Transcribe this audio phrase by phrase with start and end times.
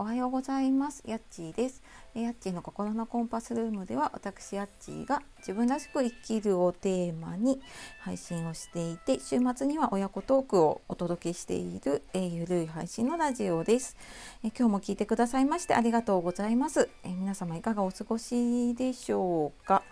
[0.00, 1.02] おはようございます。
[1.08, 1.82] やっちーです。
[2.14, 7.60] やっちーの心のコンパスルームでは私やっちーが自分らしく生きるをテーマに
[7.98, 13.96] 配信をしていて週末には親子トークをお届けしている、え、ゆるい配信のラジオです、
[14.44, 19.82] え今日も聞いてくださいましてありがとうございます、え皆様いかがお過ごしでしょうか、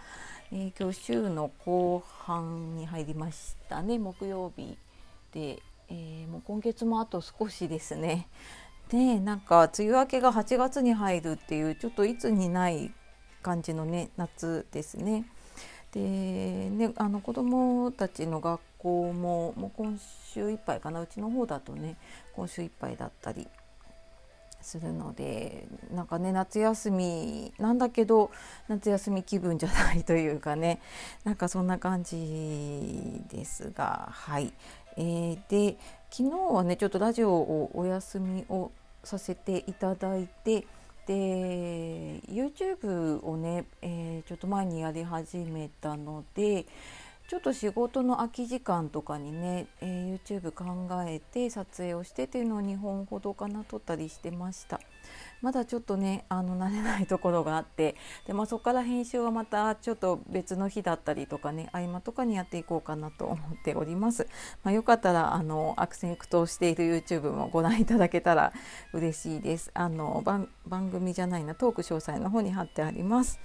[0.52, 3.98] え今日週の後半に入りましたね。
[3.98, 4.78] 木曜日
[5.32, 8.28] で、えもう今月もあと少しですね。
[8.88, 12.92] でなんか梅雨明けが8月に入るっていうちょっといつにない
[13.42, 15.26] 感じのね夏ですね。
[15.92, 19.98] でねあの子どもたちの学校ももう今
[20.32, 21.96] 週いっぱいかなうちの方だとね
[22.34, 23.48] 今週いっぱいだったり
[24.60, 28.30] するのでなんかね夏休みなんだけど
[28.68, 30.80] 夏休み気分じゃないというかね
[31.24, 34.52] なんかそんな感じですがはい、
[34.96, 35.76] えー、で
[36.10, 38.70] 昨日はねちょっとラジオをお休みを
[39.04, 40.66] させていただいて
[41.06, 46.66] で YouTube をね、えー、ちょっと前にやり始めたので
[47.28, 54.80] ちょっと仕事の空き時間とかにね、えー、YouTube 考えて撮影をしてっていうのを2本ほどかな撮ったりしてました。
[55.42, 57.96] まだちょっとねあの慣れないところがあって
[58.26, 64.28] で、まあ、そこから編集はまたちょっと別の日だったりとかね合間とかにやっていこうかなと思っております、
[64.64, 68.52] まあ、よかったらあの悪戦苦闘している YouTube もご覧いただけたら
[68.92, 69.70] 嬉しいです。
[69.74, 70.48] あの番
[70.90, 73.40] 組じゃないなトーク詳細の方に貼ってあります。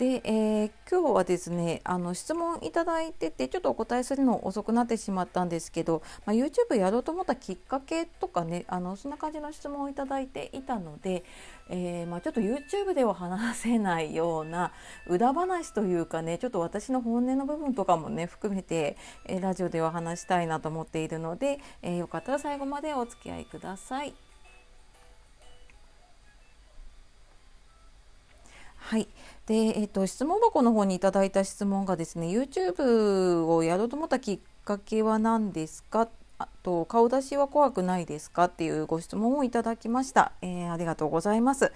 [0.00, 11.22] で、えー、今日はですねあの質問いただいててちょっとお答えするの遅くなってしまったんですけど、まあ、YouTube やろうと思ったきっかけとかねあのそんな感じの質問をいただいていたので、
[11.68, 14.72] えー、まあ、ちょっと YouTube では話せないような
[15.06, 24.29] 裏話というかねちょっと私の本音の部分とかもね含めて、え、ラジオでは話したいなと思っているので、えよかったら最後までお付き合いください。
[28.90, 29.06] はい。
[29.46, 36.08] で、えっ、と、質問箱の方にいただいた質問がですね、YouTube をやろうと思ったきっかけは何ですか？
[36.38, 38.46] あと、顔出しは怖くないですか？
[38.46, 40.32] っていうご質問をいただきました。
[40.42, 41.72] えー、ありがとうございます。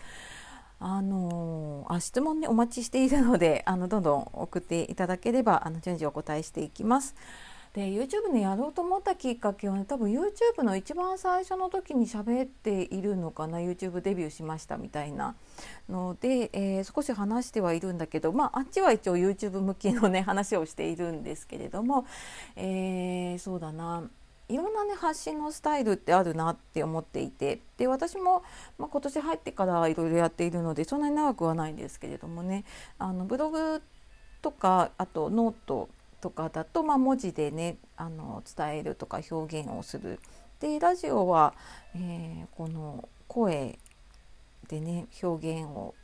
[0.80, 7.14] あのあ質問ねお待ちしているのであのどんどん送っていただければあの順次お答えしていきます。
[7.74, 15.34] で YouTube ねやろうと思ったきっかけはね多分 YouTube の一番最初の時に喋っているのかな YouTube デビューしましたみたいな。
[15.88, 22.06] ので、えー、少し話してはいるんだけど、まあ、あっちは一応 YouTube 向きのね話をしているんですけれども、
[22.54, 24.04] えー、そうだな。
[24.48, 27.60] いろんなね発信のスタイルってあるなって思っていて。
[27.76, 28.44] で私も、
[28.78, 32.64] まあ、今年入ってからいろいろやっているのでそんなに長くはないんですけれどもね。
[32.98, 33.82] あのブログ
[34.42, 35.88] とかあとノート
[36.24, 40.18] とかだと、まあ、文字でねあの伝えるとか表現をする。
[40.58, 41.52] でラジオは、
[41.94, 43.78] えー、この声
[44.68, 45.94] でね表現を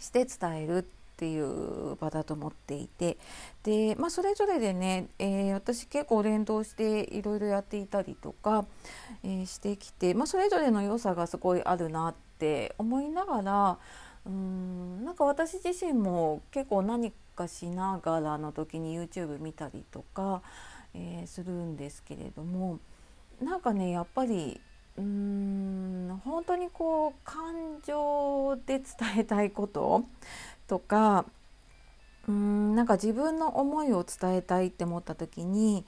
[0.00, 0.82] して伝えるっ
[1.16, 3.18] ていう場だと思っていて
[3.62, 8.64] で、まあ、それぞれでね、えー、私結構連動していろいろやっていたりとか、
[9.22, 13.78] えー、してきて、まあ、それぞれの良さがすごいあるなって思いながら
[14.26, 20.42] うんなんか私自身も結構何かかしながらの時に YouTube 見たりとか、
[20.92, 22.78] えー、するんですけれども
[23.40, 24.60] なんかねやっぱり
[24.98, 28.84] うーん本当にこう感情で伝
[29.18, 30.04] えたいこと
[30.66, 31.24] とか
[32.28, 35.86] うんなんか自分の思いを伝えたいって思った時に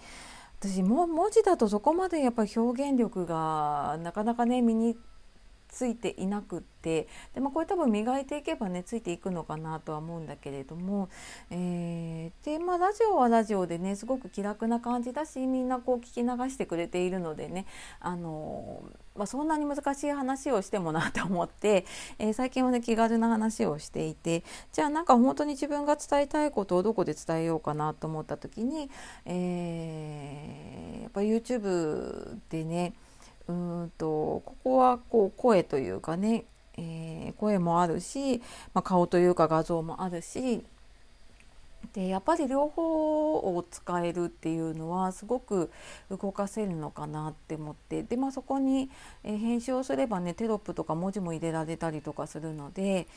[0.58, 4.96] 私も文字だとそこまでやっぱり表現力がなかなかね身に
[5.72, 11.08] ついていなくってで、まあ、これ多分磨いていけばねついていくのかなとは思うんだけれども、
[11.50, 17.66] えー、でまあラジオはラジオでねすごく気楽な感じだしみんなこう聞き流してくれているのでね
[18.00, 18.84] あの
[19.14, 21.84] まあ、そんなに難しい話をしてもなと思って、
[22.18, 28.88] えー、最近はね気軽な話をしていてじゃあなんか本当に自分が伝えたいことをどこで伝えようかなと思った時に、
[29.26, 32.94] えー、やっぱ YouTube でね
[33.48, 34.06] うんと
[34.44, 36.44] ここはこう声というかね、
[36.76, 38.38] えー、声もあるし、
[38.74, 40.64] まあ、顔というか画像もあるし
[41.92, 45.70] でやっぱり両方を使えるっていうのはすごく
[46.10, 48.88] 動かせるのかなって思ってで、まあ、そこに、
[49.24, 53.08] え、編集をすればねテロップとか文字も入れられたりとかするので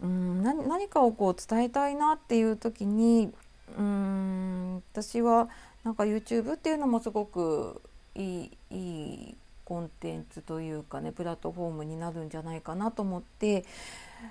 [0.00, 3.32] うん何かをこう伝えたいなっていう時に
[3.76, 5.48] うん私は
[5.82, 7.82] なんか YouTube っていうのもすごく
[8.14, 13.64] いいいいコンテンツというかねプラットフォームになるんじゃないかなと思って、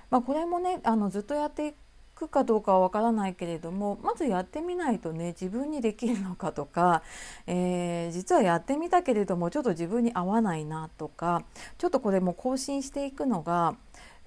[0.09, 1.73] まあ、これもねあのずっとやってい
[2.15, 7.03] くかどうかはわからないけれどもまずやってみないとね自分にできるのかとか、
[7.47, 11.43] えー、実はやってみたけれどもちょっと自分に合わないなとか
[11.77, 13.75] ちょっとこれも更新していくのが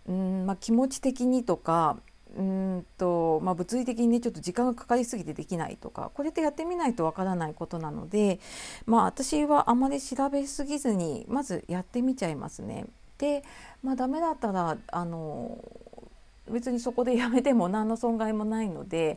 [0.08, 1.98] うん、まあ、気持ち的にとか
[2.36, 3.06] うんと
[3.46, 8.40] まあ、物理的にねちょっと時間がかかりすぎてできないとかこれってやってみないとわからないことなので
[8.86, 12.86] まあ私はあまり調べすぎずにまずやってみちゃいますね。
[13.18, 13.44] で、
[13.84, 15.58] まあ、ダメだったらあの
[16.50, 19.16] 別にそこでやめても何の損害もないので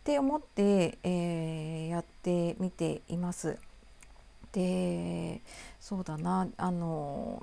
[0.00, 3.58] って思って、えー、やってみています。
[4.52, 5.42] で
[5.78, 7.42] そうだなあの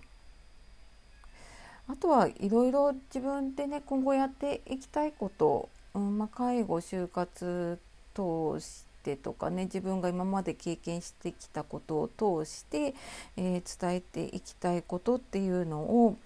[1.88, 7.80] あとはいろいろ自分でね今後やっていきたいこと、うんまあ、介護就活
[8.14, 12.94] 通してとかね自分が今まで経験してきたことを通して、
[13.38, 16.18] えー、伝えていきたいことっていうのを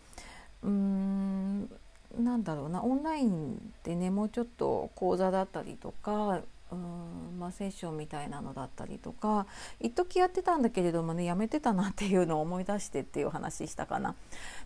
[0.63, 1.69] うん
[2.17, 9.45] なんだろうなオンラインでねもうちょっと講座だったりとかうんまあ、セッションみたいなのだったりとか
[9.79, 14.15] 一時やってたんだけれどもねやめてたなっていうのを思い出してっていう話したかな。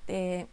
[0.05, 0.47] で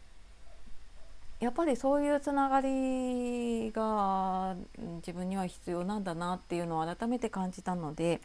[1.40, 4.56] やっぱりそういうつながりが
[4.96, 8.20] 自分には必要なんだなっていうのを改めて感じたので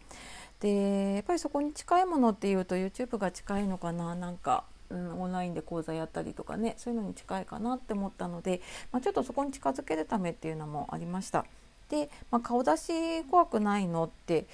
[0.59, 8.61] でやっぱりそこに近いものっていうと YouTube が近いのかななんか、うん、オンラインで講座やったりとかねそういうのに近いかなって思ったので、
[8.91, 11.45] まあ、ちょっとそこに近づけるためっていうのもありました。
[11.89, 14.45] で、まあ、顔出し怖くないのって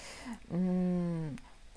[0.52, 1.36] うーん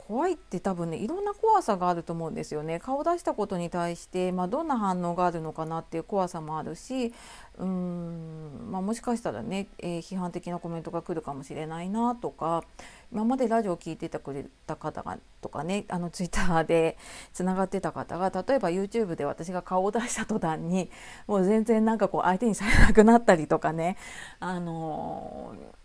[0.08, 2.80] 怖いって多分ねいろんな怖さがあると思うんですよね。
[2.80, 7.12] 顔出したことに対して、まあ、どんな反応があるのかなっていう怖さもあるし
[7.58, 12.64] うーん、まあ、もしかしたらね、えー、批判的なコメントが来るかもしれないなとか
[13.12, 16.96] 今までラジオを聴いててくれた方がとかねあのツイッターで
[17.34, 20.90] つながってた方が例えば YouTube で私が顔を出した途端に
[21.26, 23.98] もう全然なんかこう相手にされなくなったりとかね
[24.40, 25.77] あのー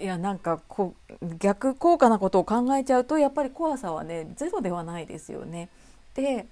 [0.00, 5.68] いやなんかこう逆効果なことを考えちゃうとやっぱり怖さはねゼロではないですよね。
[6.14, 6.46] で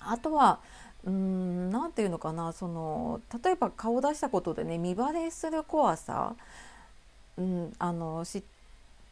[0.00, 0.60] あとは
[1.04, 6.34] うん何て言うのかなその例えば顔出したことでね見バレする怖さ、
[7.36, 8.42] うん、あのし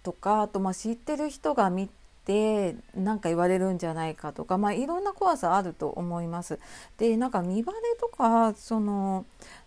[0.02, 1.88] とかあとまあ知ってる人が見
[2.24, 6.58] て何か言われるんじゃないかとか、まあ、いろんな怖さあると思います。
[6.98, 9.24] でなんか見バレとかその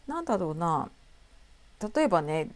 [0.08, 0.90] なんだろうな
[1.96, 2.50] 例えばね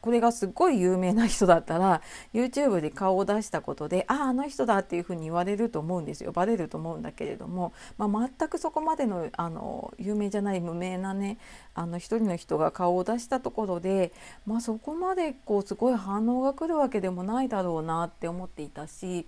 [0.00, 2.02] これがすっごい有名な人だったら
[2.32, 11.38] YouTube で顔を出したことであああの人だっていうふうに言われると思うんですよバレると思うんだけれども、まあ、全くそこまでのあの有名じゃない無名なね
[11.74, 14.12] あの一人の人が顔を出したところで、
[14.46, 19.26] まあ、そこまでこうすごい反応が来るわけでもないだろうなって思っていたし。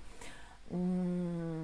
[0.72, 1.62] うーん。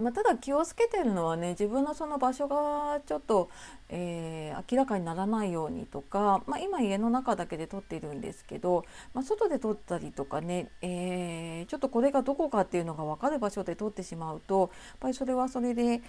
[0.00, 3.50] まあ、ただ気をつけてるのはね自分のその場所がちょっと、
[3.88, 16.00] えー、明らかにならないようにとか、まあ、今家の中だけで撮ってるんですけど、まあ、外で撮ったりとかね、えー、ちょっとこれがどこかっていうのが分かる場所で撮ってしまうとやっぱりそれはそれで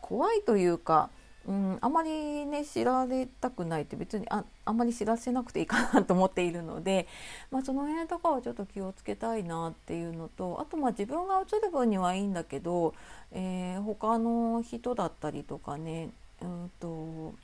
[0.00, 1.10] 怖いというか
[1.48, 7.06] うん、あまりね知られたくないって別にああんまり知らせなくていいかなと思っているので、
[7.50, 12.94] まあ、その辺とかはちょっと気をつけたいなっていうのとあとまあ自分が映る分にはいいんだけど、
[13.32, 16.10] えー、他の人だったりとかね、
[16.42, 17.34] うんと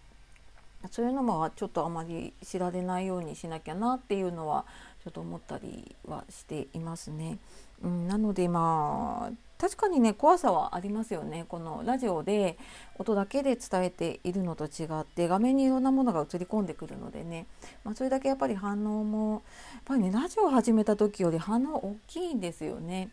[0.91, 7.39] そういうのもちょっとあまり知られないようにしなきゃなっていうのはょっと思ったりはしていますね。
[7.83, 12.59] うん、なのでまあ確かにね怖さはありますよねこのラジオで
[12.99, 17.47] 音だけで伝えているのと違って画面にいろんなものが映り込んでくるのでね、
[17.85, 19.43] まあ、それだけやっぱり反応も
[19.75, 23.11] やっぱりねラジオ始めた時より反応大きいんですよね。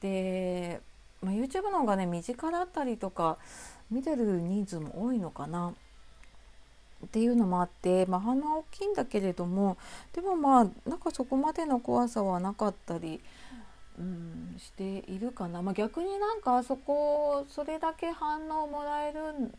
[0.00, 0.80] で、
[1.22, 3.38] まあ、YouTube の方がね身近だったりとか
[3.90, 5.74] 見てる人数も多いのかな。
[7.06, 9.78] っていうのもあって、まあ、反応大きいんだけれども
[10.12, 13.20] でもまあなんかそこまでの怖さはなかったり
[13.98, 19.50] うん、しているかな、まあ、逆になんかあそこそれだけ反応もらえるん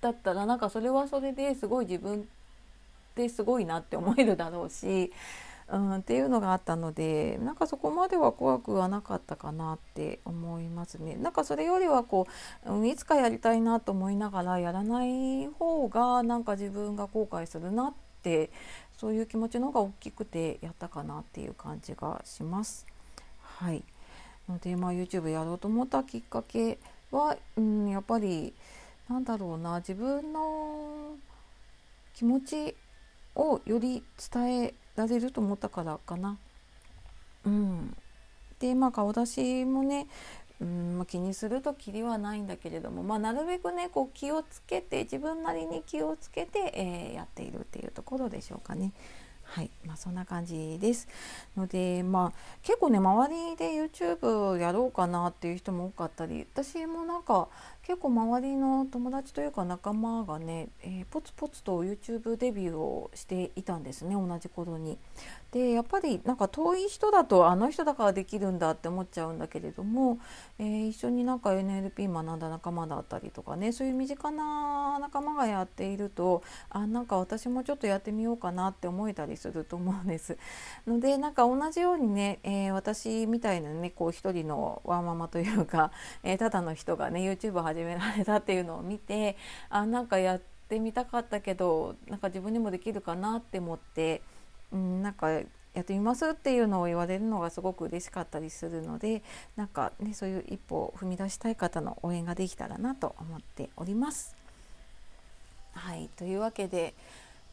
[0.00, 2.24] だったらなんかそれはそれですごい自分っ
[3.14, 5.10] てすごいなって思えるだろうし、
[5.72, 11.16] うん、っていうのがあったのでなんかそこまでは怖くはなかったかなって思いますね。
[11.16, 12.26] なんかそれよりはこ
[12.66, 18.50] う、うん、いつかやりたいなと思いながらやらない方がなんか自分が後悔するなって
[18.98, 22.86] そういう気持ちの方が大きくてやったかなっていう感じがします。
[23.40, 23.84] はい
[24.50, 26.78] ので、まあ、YouTube やろうと思ったきっかけ
[27.10, 28.52] は、うん、やっぱり
[29.08, 31.16] なんだろうな自分の
[32.14, 32.76] 気持ち
[33.34, 36.38] をより伝えられると思ったからかな。
[37.44, 37.96] うん、
[38.58, 40.06] でまあ顔出しもね、
[40.60, 48.92] うんまあ、気にするときりはないんだけれども、まあ、なるべくねこう気をつけて自分なりに気をつけて、えー、やっているっていうところでしょうかね。
[49.50, 51.08] はいまあ、そんな感じです
[51.56, 57.48] ので、まあ、結構ね周りで YouTube やろうかなっていう人も多かったり私もなんか
[57.82, 64.98] 結構周りの友達というか仲間がね、えー、ポツポツと YouTube デビューをしていたんですね同じ頃に。
[65.52, 70.20] でやっぱりなんか遠い人だとあの人だからできるんだって思っちゃうんだけれども、
[70.60, 80.38] えー、一緒になんか NLP 学んだ仲間だったりとかねそういう身近な仲間がやっているとあなんか私もちょっとやってみようかなって思えたりすると思うんです。
[80.86, 85.90] のでなんか同じようにね、えー、私みたいなねこう一人のワーママというか、
[86.22, 89.36] えー、ただの人がね YouTube 始められたっていうのを見て
[89.68, 94.22] あなんかやってみたかったけどなんか自分にもできるかなって思って。
[94.72, 95.30] うん、なんか
[95.74, 99.22] やってみますっていうのを言われるのがすごく嬉しかったりするので
[99.56, 104.34] なんかねそういう一歩を踏み出したい方の応援ができたらなと思っております。
[105.72, 106.94] はいというわけで、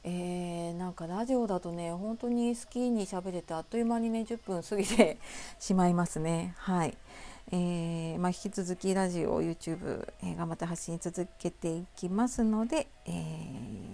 [0.04, 5.18] えー、なんかラジオだとね本当に好きに喋れてあっという間にね10分過ぎて
[5.60, 6.56] しまいますね。
[6.58, 6.98] はい
[7.50, 13.12] えーまあ、引き続きラジオ YouTube、えー、頑張って発信続けていきますので、え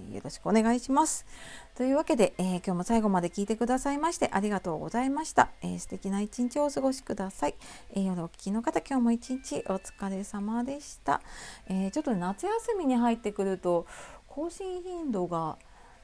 [0.10, 1.28] ー、よろしくお願いします。
[1.76, 5.52] というわけで、えー、今日も最後まで聞いてくださいましてありがとうございました。
[5.62, 7.56] えー、素敵な一日をお過ごしください。
[7.94, 11.22] えー、夜お聞きの方今日も一日お疲れ様でした。
[11.68, 13.86] えー、ちょっと夏休みに入ってくると
[14.28, 15.58] 更新頻度が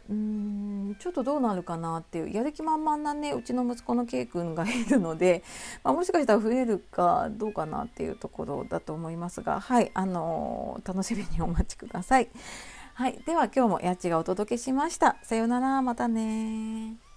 [0.08, 0.59] うーん
[1.00, 5.44] ちょっとどうなるかなっていうやる気満々なねうちの息子の K 君がいるので、
[5.84, 12.30] まあ、もしかしたら増えるかどうかなっていうところだと思いますがはいあのー、楽しみにお待ちください。
[12.94, 15.16] はい、では今日もやっちがお届けしました。
[15.24, 17.09] さようなら、またね